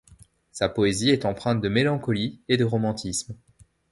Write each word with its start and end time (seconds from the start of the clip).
Sa 0.51 0.67
poésie 0.67 1.11
est 1.11 1.25
emprunte 1.25 1.61
de 1.61 1.69
mélancolie 1.69 2.41
et 2.47 2.57
de 2.57 2.63
romantisme. 2.65 3.35